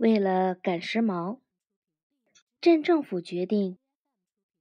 [0.00, 1.40] 为了赶时髦，
[2.58, 3.76] 镇政府决定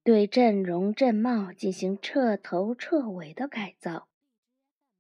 [0.04, 4.10] 对镇容镇貌进行彻头彻尾的改造。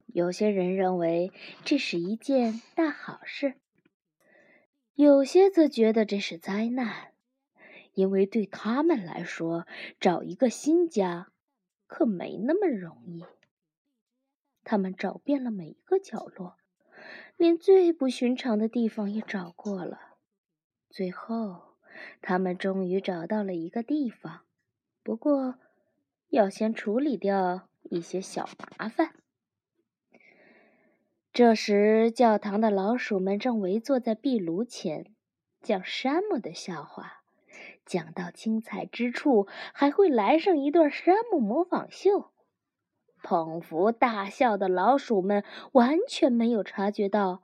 [0.06, 1.34] 有些人认为
[1.66, 3.56] 这是一件大好事，
[4.94, 7.12] 有些则觉得这是灾难，
[7.94, 9.68] 因为对他们来说，
[10.00, 11.34] 找一个新家
[11.86, 13.26] 可没那么容易。
[14.64, 16.56] 他们找遍了每一个角落，
[17.36, 20.09] 连最不寻常的地方也找过了。
[20.90, 21.76] 最后，
[22.22, 24.42] 他们终于找到了一个地方，
[25.04, 25.56] 不过
[26.30, 29.14] 要先处理掉一些小麻烦。
[31.32, 35.14] 这时，教堂的老鼠们正围坐在壁炉前，
[35.62, 37.18] 讲山姆的笑话。
[37.86, 42.32] 讲到精彩之处，还会来上一段山姆模仿秀。
[43.22, 45.44] 捧腹大笑的老鼠们
[45.74, 47.44] 完全没有察觉到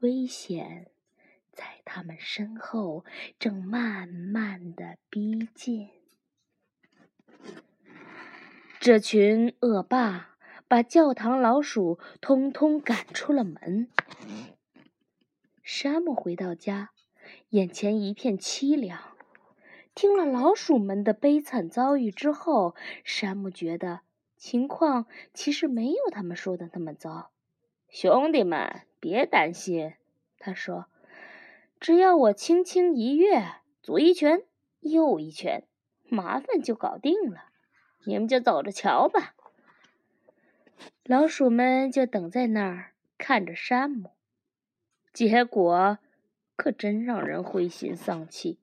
[0.00, 0.90] 危险。
[1.56, 3.06] 在他们身后，
[3.38, 5.88] 正慢慢的逼近。
[8.78, 10.36] 这群恶霸
[10.68, 13.88] 把教堂老鼠通通赶出了门。
[15.62, 16.90] 山姆回到家，
[17.48, 19.16] 眼前一片凄凉。
[19.94, 24.02] 听了老鼠们的悲惨遭遇之后，山姆觉得
[24.36, 27.30] 情况其实没有他们说的那么糟。
[27.88, 29.94] 兄弟们，别担心，
[30.38, 30.84] 他说。
[31.78, 34.42] 只要我轻轻一跃，左一拳，
[34.80, 35.64] 右一拳，
[36.08, 37.50] 麻烦就搞定了。
[38.04, 39.34] 你们就走着瞧吧。
[41.04, 44.12] 老鼠们就等在那儿看着山姆，
[45.12, 45.98] 结果
[46.56, 48.58] 可真让人灰心丧气。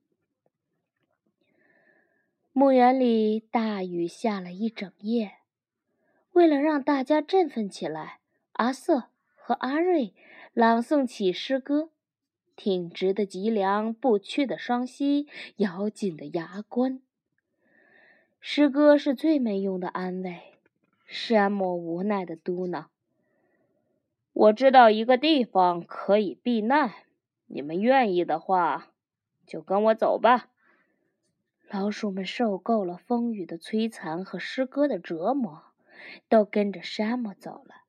[2.52, 5.38] 墓园里大雨下了一整夜，
[6.32, 8.20] 为了让大家振奋起来，
[8.52, 10.14] 阿瑟和阿瑞
[10.52, 11.90] 朗诵起诗歌。
[12.56, 17.00] 挺直的脊梁，不屈的双膝，咬紧的牙关。
[18.40, 20.40] 诗歌是最没用的安慰。
[21.06, 22.86] 山姆无奈的嘟囔
[24.32, 26.92] ：“我知道一个地方可以避难，
[27.46, 28.92] 你们愿意的话，
[29.46, 30.50] 就跟我走吧。”
[31.68, 35.62] 老鼠们受够了风雨的摧残和诗歌的折磨，
[36.28, 37.82] 都跟着山姆走了。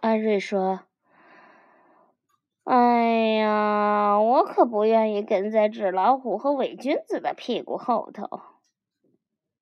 [0.00, 0.86] 安瑞说。
[2.64, 8.40] 哎呀，我可不愿意跟在纸老虎和伪君子的屁股后头。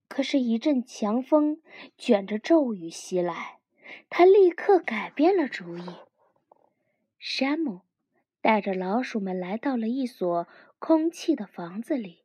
[0.06, 1.62] 可是，一阵强风
[1.96, 3.58] 卷着骤雨袭来，
[4.10, 5.84] 他立刻改变了主意。
[7.18, 7.80] 山姆
[8.42, 10.46] 带着老鼠们来到了一所
[10.78, 12.24] 空气的房子里，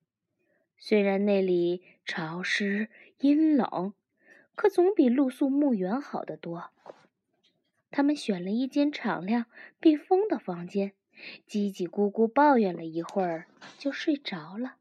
[0.77, 3.93] 虽然那里潮湿阴冷，
[4.55, 6.71] 可总比露宿墓园好得多。
[7.95, 9.45] 他们选了一间敞亮、
[9.79, 10.91] 避风的房间，
[11.47, 13.47] 叽叽咕咕抱怨了一会儿，
[13.77, 14.75] 就睡着了。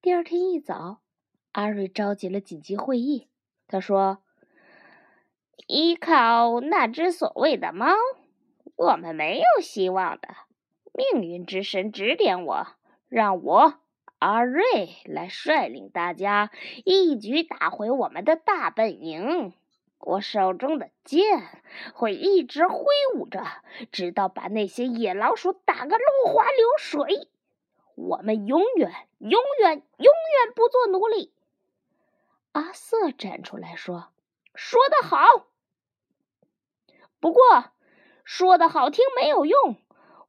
[0.00, 1.02] 第二天一早，
[1.50, 3.28] 阿瑞召集了紧急会议。
[3.68, 4.22] 他说
[5.68, 7.96] ：“依靠那只所谓的猫，
[8.74, 10.28] 我们没有希望的。
[10.94, 12.66] 命运之神指点我，
[13.10, 13.74] 让我
[14.20, 14.62] 阿瑞
[15.04, 16.50] 来率领大家，
[16.86, 19.52] 一举打回我们的大本营。”
[20.04, 21.48] 我手中的剑
[21.94, 23.44] 会一直挥舞着，
[23.92, 27.28] 直到把那些野老鼠打个落花流水。
[27.94, 31.32] 我们永远、永远、永远不做奴隶。
[32.50, 34.08] 阿瑟站出来说
[34.54, 35.46] ：“说得好。
[37.20, 37.70] 不过，
[38.24, 39.76] 说的好听没有用。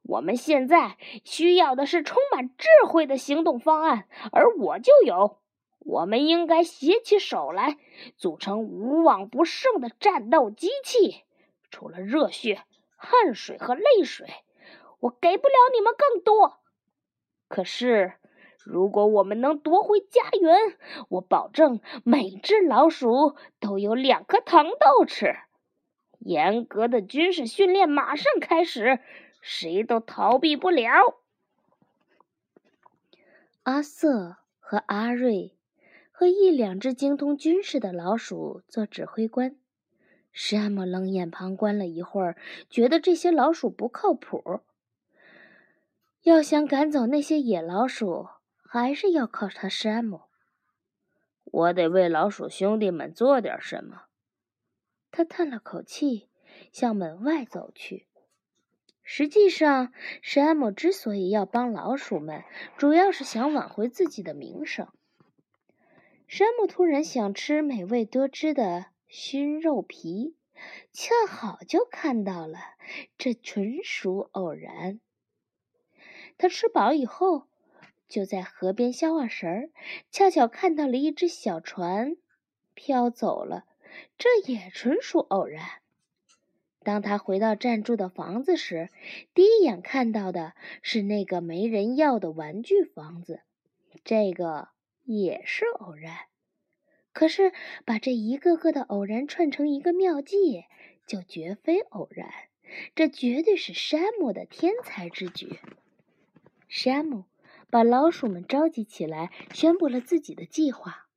[0.04, 5.40] 我们现在需要的是充满智慧的行动方案，而我就有。”
[5.86, 7.78] 我们应该携起手来，
[8.18, 11.24] 组成无往不胜的战斗机器。
[11.70, 12.62] 除了热血、
[12.96, 14.28] 汗水和泪水，
[15.00, 16.60] 我给不了你们更多。
[17.48, 18.14] 可是，
[18.64, 20.56] 如果我们能夺回家园，
[21.10, 25.36] 我保证每只老鼠都有两颗糖豆吃。
[26.20, 29.00] 严格的军事训练马上开始，
[29.42, 31.20] 谁都逃避不了。
[33.64, 35.58] 阿瑟和阿瑞。
[36.24, 39.58] 和一两只精通军事的老鼠做指挥官，
[40.32, 42.38] 山姆冷眼旁观了一会儿，
[42.70, 44.62] 觉得这些老鼠不靠谱。
[46.22, 48.30] 要想赶走那些野老鼠，
[48.66, 50.22] 还是要靠他山姆。
[51.44, 54.04] 我得为老鼠兄弟们做点什么。
[55.12, 56.30] 他叹了口气，
[56.72, 58.08] 向门外走去。
[59.02, 59.92] 实际上，
[60.22, 62.44] 山姆之所以要帮老鼠们，
[62.78, 64.88] 主要是想挽回自己的名声。
[66.36, 70.36] 山姆突然想吃美味多汁的熏肉皮，
[70.92, 72.58] 恰好就看到了，
[73.20, 75.00] 这纯属偶然。
[76.40, 77.44] 他吃饱以后，
[78.10, 79.70] 就在河边消化食儿，
[80.10, 82.16] 恰巧看到了一只小船
[82.74, 83.66] 飘走了，
[84.18, 85.64] 这也纯属偶然。
[86.80, 88.90] 当他回到暂住的房子时，
[89.36, 93.42] 第一眼看到的是那个没人要的玩具房子，
[94.04, 94.70] 这个
[95.04, 96.16] 也是偶然。
[97.12, 97.54] 可是
[97.86, 100.66] 把这一个个的偶然串成一个妙计，
[101.06, 102.32] 就绝非偶然。
[102.96, 105.60] 这绝对是山姆的天才之举。
[106.68, 107.26] 山姆
[107.70, 111.08] 把老鼠们召集起来，宣布了自己的计划。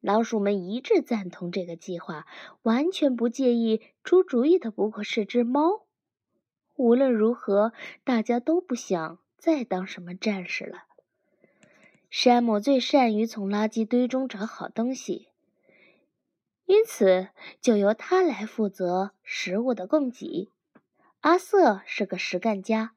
[0.00, 2.26] 老鼠们一致赞同这个计划，
[2.62, 5.86] 完全不介意出主意的不过是只猫。
[6.76, 7.72] 无论如何，
[8.04, 10.84] 大家都不想再当什么战士了。
[12.10, 15.28] 山姆最善于从垃圾堆中找好东西。
[16.66, 17.28] 因此，
[17.60, 20.48] 就由他来负责食物的供给。
[21.20, 22.92] 阿瑟是个实干家，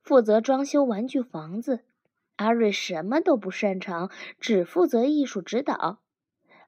[0.00, 1.80] 负责装修玩具房子。
[2.36, 4.10] 阿瑞什么都不擅长，
[4.40, 5.98] 只负责艺术指导。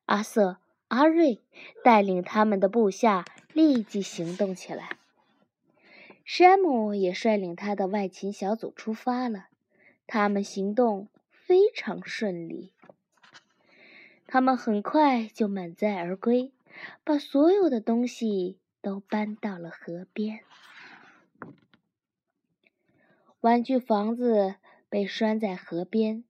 [0.06, 0.58] 阿瑟、
[0.88, 1.42] 阿瑞
[1.82, 4.98] 带领他们的部下立即行动起来。
[6.24, 9.46] 山姆也率领他的外勤小组出发了。
[10.06, 11.08] 他们行动
[11.48, 12.74] 非常顺利。
[14.26, 16.52] 他们很快就满载而归，
[17.04, 20.40] 把所有的东西都搬到了河边。
[23.40, 24.56] 玩具房子
[24.90, 26.22] 被拴在河边，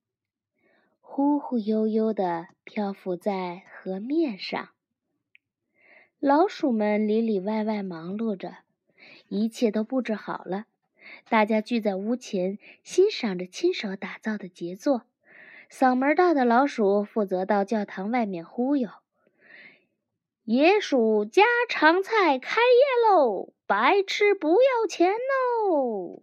[1.01, 4.69] 忽忽悠悠地漂浮在河面上。
[6.21, 8.59] 老鼠们里里外外忙碌着，
[9.27, 10.67] 一切都布置好了。
[11.29, 15.08] 大家聚在屋前，欣赏着亲手打造的杰作。
[15.71, 18.89] 嗓门大的老鼠负责到教堂外面忽悠
[20.45, 26.23] ：“野鼠家常菜开业喽，白吃不要钱哦！”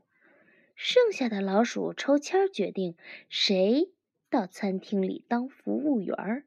[0.76, 2.98] 剩下的老鼠抽签决定
[3.30, 3.92] 谁
[4.30, 6.44] 到餐厅里当服务员，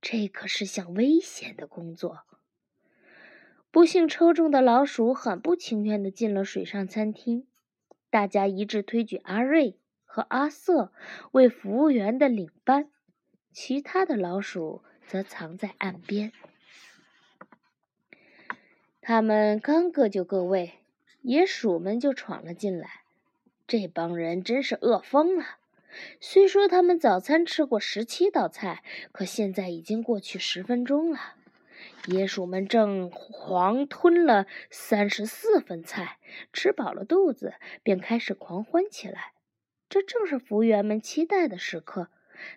[0.00, 2.22] 这可是项危险的工作。
[3.70, 7.46] 不幸抽中的老鼠很不情愿地进了水上餐厅，
[8.08, 9.78] 大家一致推举阿瑞。
[10.18, 10.90] 和阿瑟
[11.30, 12.90] 为服务员的领班，
[13.52, 16.32] 其他的老鼠则藏在岸边。
[19.00, 20.80] 他们刚各就各位，
[21.22, 23.04] 野鼠们就闯了进来。
[23.68, 25.44] 这帮人真是饿疯了。
[26.18, 28.82] 虽说他们早餐吃过十七道菜，
[29.12, 31.36] 可现在已经过去十分钟了。
[32.06, 36.18] 野鼠们正狂吞了三十四份菜，
[36.52, 37.54] 吃饱了肚子，
[37.84, 39.34] 便开始狂欢起来。
[39.88, 42.08] 这正是服务员们期待的时刻，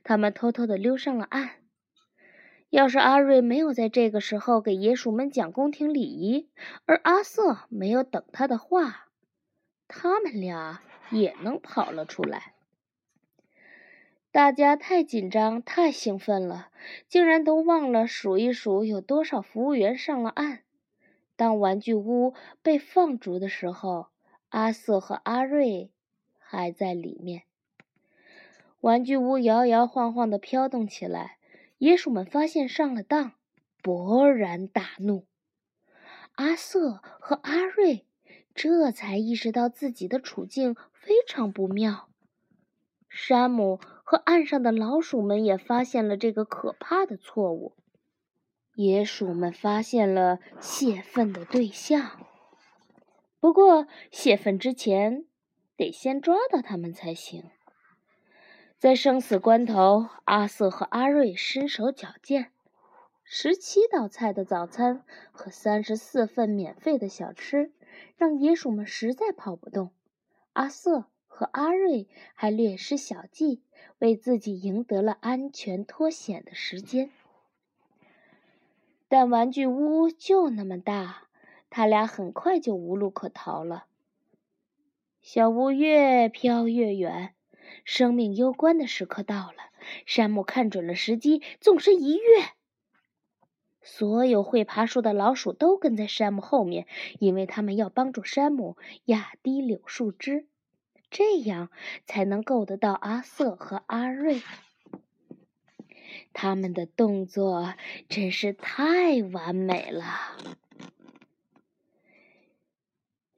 [0.03, 1.51] 他们偷偷地溜上了岸。
[2.69, 6.49] 要是阿瑞没有在这个时候给野鼠们讲宫廷礼仪，
[6.85, 9.07] 而阿瑟没有等他的话，
[9.87, 12.53] 他们俩也能跑了出来。
[14.31, 16.69] 大家太紧张、太兴奋了，
[17.09, 20.59] 竟然都忘了数一数有多少服务员上了岸。
[21.35, 24.07] 当玩具屋被放逐的时候，
[24.49, 25.91] 阿瑟和阿瑞。
[26.51, 27.43] 还在里面，
[28.81, 31.37] 玩具屋摇摇晃晃地飘动起来。
[31.77, 33.31] 野鼠们发现上了当，
[33.81, 35.25] 勃然大怒。
[36.33, 38.05] 阿瑟和阿瑞
[38.53, 42.09] 这才意识到自己的处境非常不妙。
[43.07, 47.77] 山姆和岸上的老鼠们也发现了这个可怕的错误。
[48.75, 52.27] 野鼠们发现了泄愤的对象，
[53.39, 55.25] 不过泄愤之前。
[55.81, 57.49] 得先抓到他们才行。
[58.77, 62.51] 在生死关头，阿瑟和阿瑞身手矫健。
[63.23, 67.71] 十七道菜的早餐和三十四份免费的小吃，
[68.15, 69.89] 让野鼠们实在跑不动。
[70.53, 73.63] 阿瑟和阿瑞还略施小计，
[73.97, 77.09] 为自己赢得了安全脱险的时间。
[79.07, 81.23] 但玩具屋就那么大，
[81.71, 83.85] 他俩很快就无路可逃了。
[85.21, 87.35] 小屋越飘越远，
[87.85, 89.71] 生命攸关的时刻到了。
[90.05, 92.21] 山姆看准了时机，纵身一跃。
[93.83, 96.87] 所有会爬树的老鼠都跟在山姆后面，
[97.19, 100.47] 因为他们要帮助山姆压低柳树枝，
[101.09, 101.69] 这样
[102.05, 104.41] 才能够得到阿瑟和阿瑞。
[106.33, 107.75] 他们的动作
[108.09, 110.03] 真是太完美了。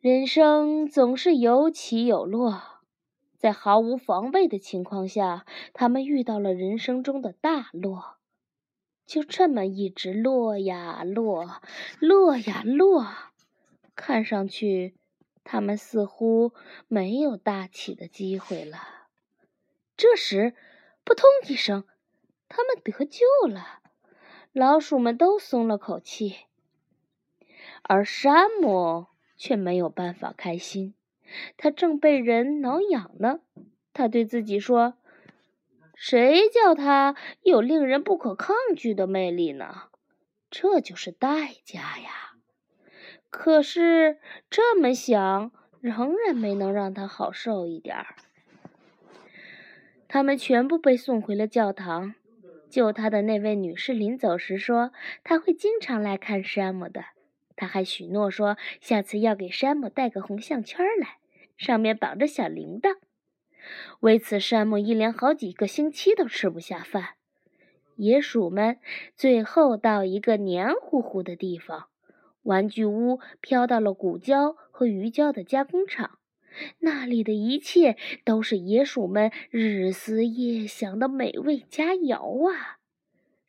[0.04, 2.62] 人生总是有起有落，
[3.38, 8.18] 在毫无防备的情况下，他们遇到了人生中的大落，
[9.06, 11.62] 就这么一直落呀落，
[12.02, 13.08] 落呀落，
[13.96, 14.98] 看上去
[15.46, 16.52] 他们似乎
[16.90, 18.80] 没有大起的机会了。
[19.96, 20.54] 这时，
[21.06, 21.86] 扑通一声，
[22.50, 23.80] 他们得救了，
[24.52, 26.36] 老鼠们都松了口气。
[27.84, 29.08] 而山姆
[29.44, 30.94] 却没有办法开心，
[31.58, 33.42] 他正被人挠痒呢。
[33.92, 34.94] 他对自己说
[35.96, 39.90] ：“谁叫他有令人不可抗拒的魅力呢？
[40.50, 42.38] 这就是代价呀。”
[43.30, 44.18] 可是
[44.50, 48.16] 这么想，仍然没能让他好受一点儿。
[50.08, 52.16] 他们全部被送回了教堂。
[52.70, 57.04] 救他的那位女士临走时说：“他会经常来看山姆的。”
[57.64, 61.20] 他还许诺说，下次要给山姆带个红项圈来，
[61.56, 62.98] 上面绑着小铃铛。
[64.02, 67.12] 为此，山姆一连好几个星期都吃不下饭。
[67.96, 68.80] 野鼠们
[69.16, 71.88] 最后到一个黏糊糊的地方，
[72.42, 76.18] 玩具屋飘到了骨胶和鱼胶的加工厂，
[76.80, 82.80] 那里的一切都是野鼠们日思夜想的美味佳肴啊！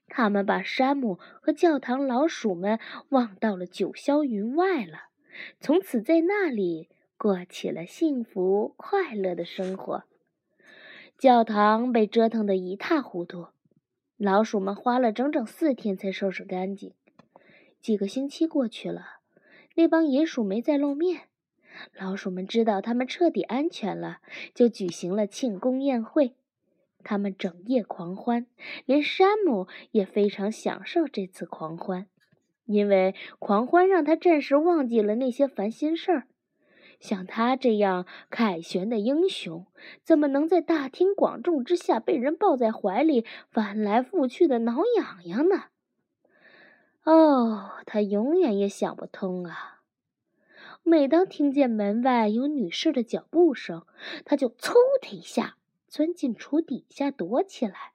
[0.07, 5.09] 他们把山姆和教堂老鼠们忘到了九霄云外了，
[5.61, 10.05] 从此在那里过起了幸福快乐的生活。
[11.17, 13.47] 教堂被折腾得一塌糊涂，
[14.17, 16.93] 老鼠们花了整整四天才收拾干净。
[17.81, 19.21] 几个星期过去了，
[19.75, 21.23] 那帮野鼠没再露面。
[21.93, 24.19] 老鼠们知道他们彻底安全了，
[24.55, 26.35] 就举行了庆功宴会。
[27.05, 28.47] 他们整夜狂欢，
[28.87, 32.09] 连山姆也非常享受这次狂欢，
[32.65, 36.27] 因为狂欢让他暂时忘记了那些烦心事儿。
[37.01, 39.67] 像他这样凯旋的英雄，
[40.03, 45.65] 怎么能在大庭广众之下被人抱在怀里翻来覆去的挠痒痒呢？
[47.05, 49.83] 哦，他永远也想不通啊！
[50.83, 53.85] 每当听见门外有女士的脚步声，
[54.25, 55.57] 他就嗖的一下。
[55.95, 57.93] 钻进橱底下躲起来，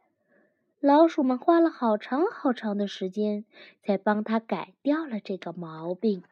[0.80, 3.44] 老鼠们花了好长好长的时间，
[3.84, 6.24] 才帮他改掉了这个毛病。